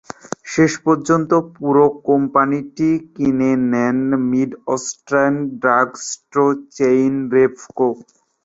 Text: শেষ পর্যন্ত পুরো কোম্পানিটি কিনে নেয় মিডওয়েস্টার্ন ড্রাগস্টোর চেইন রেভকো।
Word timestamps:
শেষ 0.45 0.71
পর্যন্ত 0.85 1.31
পুরো 1.55 1.85
কোম্পানিটি 2.09 2.89
কিনে 3.13 3.51
নেয় 3.71 3.95
মিডওয়েস্টার্ন 4.29 5.33
ড্রাগস্টোর 5.61 6.47
চেইন 6.77 7.11
রেভকো। 7.33 7.87